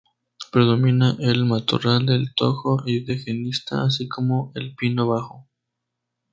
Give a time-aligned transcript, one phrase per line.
[0.51, 5.47] Predomina el matorral de tojo y de genista, así como el pino bajo.